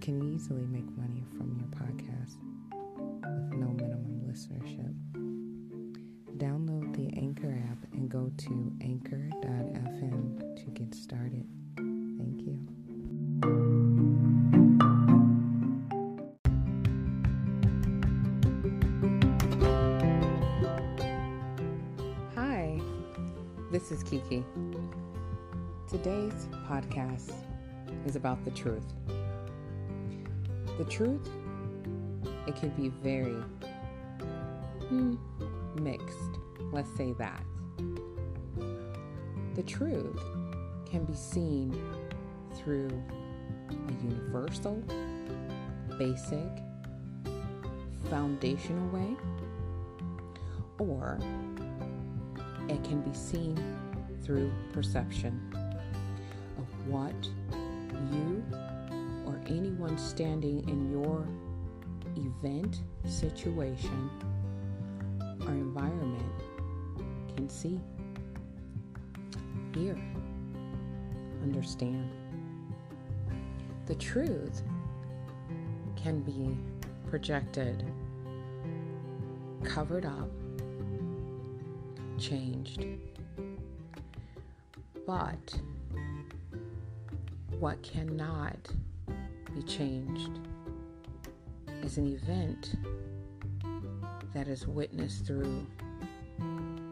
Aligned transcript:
Can 0.00 0.32
easily 0.34 0.64
make 0.66 0.88
money 0.96 1.22
from 1.36 1.54
your 1.58 1.68
podcast 1.68 2.36
with 2.72 3.52
no 3.60 3.66
minimum 3.68 4.22
listenership. 4.26 4.94
Download 6.38 6.92
the 6.96 7.14
Anchor 7.18 7.54
app 7.70 7.84
and 7.92 8.08
go 8.08 8.32
to 8.38 8.72
anchor.fm 8.80 10.56
to 10.56 10.70
get 10.70 10.94
started. 10.94 11.46
Thank 11.76 12.40
you. 12.40 12.58
Hi, 22.34 22.80
this 23.70 23.92
is 23.92 24.02
Kiki. 24.02 24.44
Today's 25.90 26.48
podcast 26.66 27.34
is 28.06 28.16
about 28.16 28.42
the 28.46 28.50
truth. 28.52 28.86
The 30.80 30.86
truth, 30.86 31.28
it 32.46 32.56
can 32.56 32.70
be 32.70 32.88
very 32.88 33.36
hmm, 34.88 35.16
mixed. 35.74 36.38
Let's 36.72 36.88
say 36.96 37.12
that. 37.18 37.44
The 39.56 39.62
truth 39.62 40.18
can 40.90 41.04
be 41.04 41.12
seen 41.12 41.78
through 42.54 42.88
a 43.68 43.92
universal, 44.02 44.82
basic, 45.98 46.48
foundational 48.08 48.88
way, 48.88 49.16
or 50.78 51.18
it 52.70 52.82
can 52.84 53.02
be 53.02 53.12
seen 53.12 53.62
through 54.22 54.50
perception 54.72 55.38
of 56.56 56.88
what 56.88 57.12
you 58.10 58.42
anyone 59.50 59.98
standing 59.98 60.66
in 60.68 60.90
your 60.90 61.26
event, 62.16 62.82
situation, 63.04 64.10
or 65.46 65.52
environment 65.52 66.32
can 67.34 67.48
see, 67.48 67.80
hear, 69.74 69.98
understand. 71.42 72.10
The 73.86 73.94
truth 73.96 74.62
can 75.96 76.20
be 76.20 76.56
projected, 77.08 77.84
covered 79.64 80.06
up, 80.06 80.30
changed, 82.18 82.86
but 85.06 85.60
what 87.58 87.82
cannot 87.82 88.70
be 89.54 89.62
changed 89.62 90.38
is 91.82 91.98
an 91.98 92.06
event 92.06 92.76
that 94.34 94.48
is 94.48 94.66
witnessed 94.66 95.26
through 95.26 95.66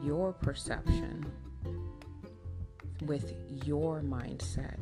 your 0.03 0.33
perception 0.33 1.25
with 3.03 3.33
your 3.65 4.01
mindset, 4.03 4.79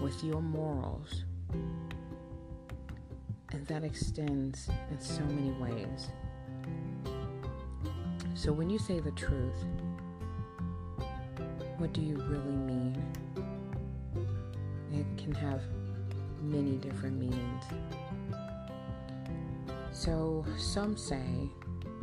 with 0.00 0.22
your 0.22 0.40
morals. 0.40 1.24
And 3.52 3.66
that 3.66 3.84
extends 3.84 4.68
in 4.90 5.00
so 5.00 5.22
many 5.24 5.50
ways. 5.52 6.10
So 8.34 8.52
when 8.52 8.68
you 8.68 8.78
say 8.78 9.00
the 9.00 9.12
truth, 9.12 9.64
what 11.78 11.92
do 11.92 12.00
you 12.00 12.16
really 12.16 12.56
mean? 12.56 13.02
it 14.94 15.06
can 15.18 15.34
have 15.34 15.62
many 16.44 16.76
different 16.76 17.18
meanings. 17.18 17.64
So, 19.92 20.44
some 20.58 20.96
say 20.96 21.48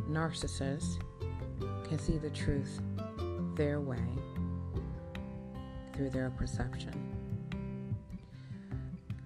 narcissists 0.08 0.98
can 1.88 1.98
see 1.98 2.18
the 2.18 2.30
truth 2.30 2.80
their 3.54 3.80
way 3.80 4.02
through 5.94 6.10
their 6.10 6.30
perception. 6.30 6.92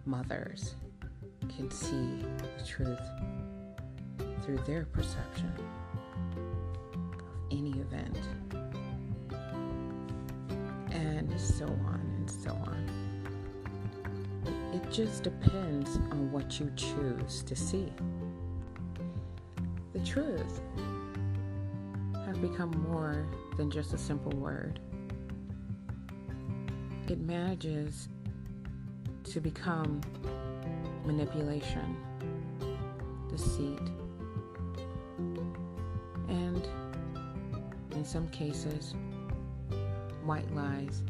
Mothers 0.04 0.74
can 1.48 1.70
see 1.70 2.24
the 2.38 2.64
truth 2.66 3.00
through 4.42 4.58
their 4.66 4.84
perception 4.84 5.52
of 5.58 7.24
any 7.50 7.72
event, 7.80 8.18
and 10.90 11.40
so 11.40 11.64
on 11.64 12.00
and 12.16 12.30
so 12.30 12.50
on. 12.50 12.95
It 14.86 14.92
just 14.92 15.24
depends 15.24 15.96
on 16.12 16.30
what 16.30 16.60
you 16.60 16.70
choose 16.76 17.42
to 17.42 17.56
see. 17.56 17.92
The 19.92 19.98
truth 19.98 20.60
has 22.24 22.38
become 22.38 22.70
more 22.88 23.26
than 23.56 23.68
just 23.68 23.94
a 23.94 23.98
simple 23.98 24.30
word. 24.38 24.78
It 27.08 27.18
manages 27.18 28.08
to 29.24 29.40
become 29.40 30.00
manipulation, 31.04 31.96
deceit, 33.28 33.80
and 36.28 36.68
in 37.90 38.04
some 38.04 38.28
cases, 38.28 38.94
white 40.24 40.48
lies, 40.54 41.02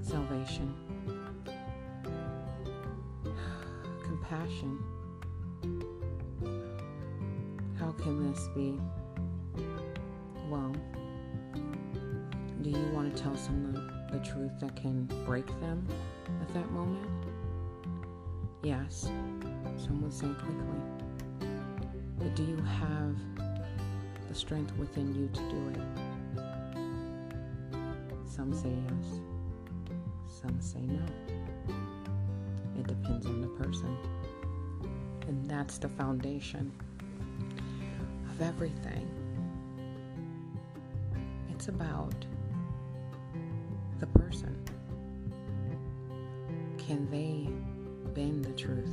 salvation. 0.00 0.74
Compassion. 4.28 4.78
How 7.78 7.92
can 7.92 8.30
this 8.30 8.48
be? 8.54 8.78
Well, 10.50 10.74
do 12.62 12.70
you 12.70 12.90
want 12.92 13.14
to 13.14 13.22
tell 13.22 13.36
someone 13.36 13.74
the 14.12 14.18
truth 14.18 14.52
that 14.60 14.76
can 14.76 15.04
break 15.24 15.46
them 15.60 15.86
at 16.42 16.52
that 16.54 16.70
moment? 16.72 17.08
Yes, 18.62 19.10
some 19.76 20.02
would 20.02 20.12
say 20.12 20.26
quickly. 20.26 20.82
But 22.18 22.34
do 22.34 22.42
you 22.42 22.56
have 22.56 23.16
the 24.28 24.34
strength 24.34 24.76
within 24.76 25.14
you 25.14 25.28
to 25.28 25.40
do 25.48 25.68
it? 25.74 25.80
Some 28.26 28.52
say 28.52 28.74
yes, 28.88 29.20
some 30.26 30.60
say 30.60 30.80
no. 30.80 31.02
It 32.78 32.86
depends 32.86 33.26
on 33.26 33.40
the 33.40 33.48
person. 33.48 33.96
That's 35.48 35.78
the 35.78 35.88
foundation 35.88 36.70
of 38.30 38.42
everything. 38.42 39.08
It's 41.50 41.68
about 41.68 42.14
the 43.98 44.06
person. 44.08 44.54
Can 46.76 47.10
they 47.10 47.48
bend 48.12 48.44
the 48.44 48.52
truth? 48.52 48.90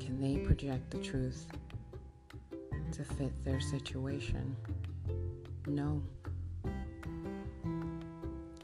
Can 0.00 0.18
they 0.22 0.38
project 0.38 0.90
the 0.90 0.98
truth 0.98 1.46
to 2.92 3.04
fit 3.04 3.44
their 3.44 3.60
situation? 3.60 4.56
No. 5.66 6.02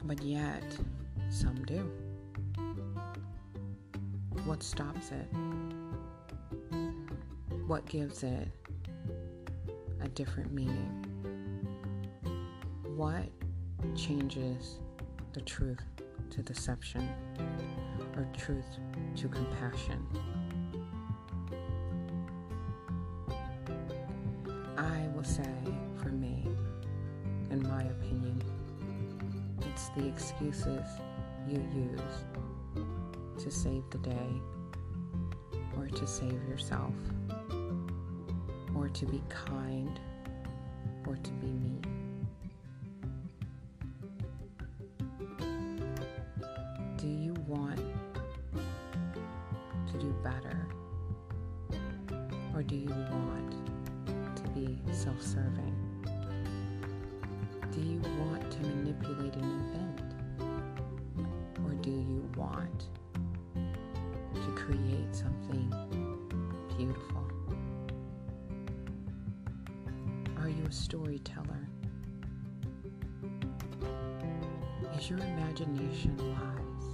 But 0.05 0.23
yet, 0.23 0.75
some 1.29 1.63
do 1.65 1.87
What 4.45 4.63
stops 4.63 5.11
it? 5.11 5.76
What 7.67 7.85
gives 7.85 8.23
it 8.23 8.47
a 10.01 10.07
different 10.07 10.53
meaning? 10.53 11.05
What 12.95 13.25
changes 13.93 14.79
the 15.33 15.41
truth 15.41 15.83
to 16.29 16.41
deception 16.41 17.09
or 18.15 18.25
truth 18.37 18.63
to 19.17 19.27
compassion? 19.27 20.07
I 24.77 25.09
will 25.13 25.25
say, 25.25 25.43
for 26.01 26.07
me, 26.07 26.47
in 27.51 27.61
my 27.63 27.83
opinion, 27.83 28.41
it's 29.69 29.89
the 29.89 30.07
excuses 30.07 30.87
you 31.49 31.61
use 31.75 33.43
to 33.43 33.51
save 33.51 33.83
the 33.89 33.97
day, 33.97 34.41
or 35.75 35.87
to 35.87 36.07
save 36.07 36.41
yourself, 36.47 36.93
to 38.97 39.05
be 39.05 39.21
kind, 39.29 39.99
or 41.05 41.15
to 41.17 41.31
be 41.33 41.45
mean. 41.45 41.83
Do 46.97 47.05
you 47.05 47.35
want 47.45 47.79
to 49.91 49.97
do 49.99 50.15
better, 50.23 50.67
or 52.55 52.63
do 52.63 52.75
you 52.75 52.89
want 52.89 54.35
to 54.35 54.49
be 54.55 54.79
self 54.91 55.21
serving? 55.21 55.75
Do 57.71 57.79
you 57.79 58.01
want 58.19 58.49
to 58.49 58.59
manipulate 58.61 59.35
an 59.35 59.69
event? 59.69 60.01
Or 61.63 61.73
do 61.83 61.91
you 61.91 62.27
want 62.35 62.87
storyteller? 70.87 71.67
Is 74.97 75.09
your 75.09 75.19
imagination 75.19 76.15
lies? 76.17 76.85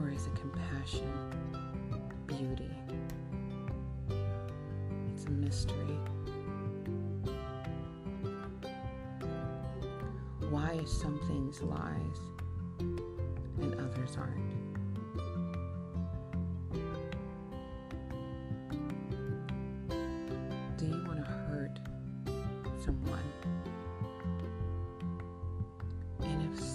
Or 0.00 0.08
is 0.08 0.26
it 0.28 0.34
compassion, 0.40 1.12
beauty? 2.26 2.70
It's 5.12 5.26
a 5.26 5.30
mystery. 5.30 5.98
Why 10.48 10.80
some 10.86 11.20
things 11.28 11.60
lies 11.60 12.18
and 13.60 13.74
others 13.74 14.16
aren't? 14.16 14.57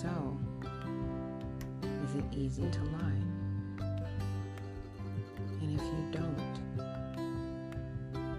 So, 0.04 0.38
is 2.04 2.16
it 2.16 2.26
easy 2.34 2.70
to 2.70 2.84
lie? 2.84 3.24
And 5.62 5.80
if 5.80 5.82
you 5.82 6.04
don't, 6.12 6.54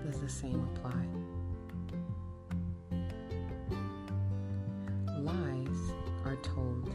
does 0.05 0.21
the 0.21 0.29
same 0.29 0.61
apply? 0.75 1.07
Lies 5.21 5.93
are 6.27 6.37
told, 6.43 6.95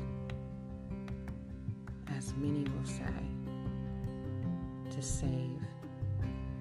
as 2.16 2.36
many 2.38 2.64
will 2.70 2.86
say, 2.86 3.04
to 4.92 5.02
save 5.02 5.64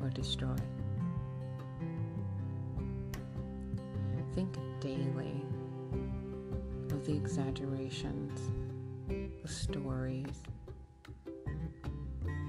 or 0.03 0.09
destroy. 0.09 0.57
Think 4.35 4.57
daily 4.81 5.45
the 7.09 7.17
exaggerations, 7.17 8.39
the 9.09 9.49
stories, 9.49 10.43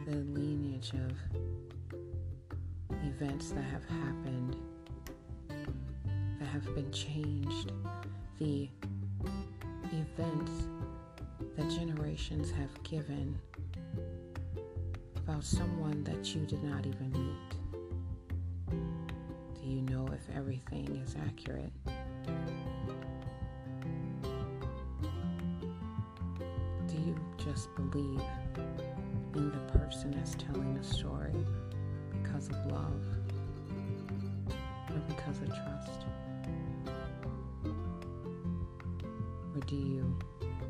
the 0.06 0.16
lineage 0.16 0.92
of 0.92 1.14
events 3.06 3.52
that 3.52 3.64
have 3.64 3.86
happened, 3.86 4.58
that 6.40 6.46
have 6.50 6.76
been 6.76 6.92
changed, 6.92 7.72
the 8.38 8.70
events 9.94 10.52
that 11.56 11.70
generations 11.70 12.52
have 12.52 12.84
given 12.84 13.40
about 15.16 15.46
someone 15.46 16.04
that 16.04 16.36
you 16.36 16.42
did 16.42 16.62
not 16.66 16.86
even 16.86 17.10
meet. 17.14 17.56
Do 19.62 19.70
you 19.70 19.84
know 19.84 20.06
if 20.08 20.36
everything 20.36 21.02
is 21.02 21.16
accurate? 21.26 21.72
Just 27.52 27.74
believe 27.76 28.22
in 29.36 29.52
the 29.52 29.80
person 29.80 30.12
that's 30.12 30.36
telling 30.36 30.76
the 30.76 30.84
story 30.84 31.34
because 32.12 32.48
of 32.50 32.72
love 32.72 33.04
or 34.92 35.00
because 35.08 35.42
of 35.42 35.48
trust? 35.48 36.06
Or 39.56 39.60
do 39.66 39.76
you 39.76 40.18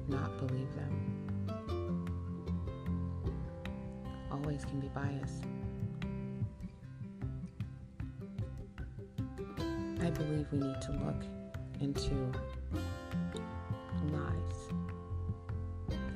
not 0.07 0.37
believe 0.37 0.73
them? 0.75 2.07
Always 4.31 4.63
can 4.63 4.79
be 4.79 4.87
biased. 4.89 5.43
I 10.01 10.09
believe 10.11 10.47
we 10.53 10.59
need 10.59 10.81
to 10.81 10.91
look 10.93 11.23
into 11.81 12.31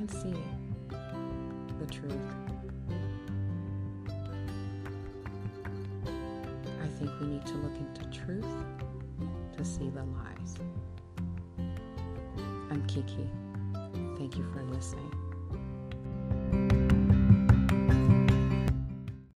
see 0.10 0.36
the 1.80 1.86
truth. 1.86 2.14
I 6.82 6.88
think 7.00 7.12
we 7.22 7.28
need 7.28 7.46
to 7.46 7.54
look 7.56 7.76
into 7.78 8.20
truth 8.20 8.46
to 9.58 9.66
see 9.66 9.90
the 9.90 10.04
lies. 10.04 10.56
I'm 12.70 12.84
Kiki. 12.88 13.30
Thank 14.18 14.38
you 14.38 14.46
for 14.52 14.64
listening. 14.64 15.23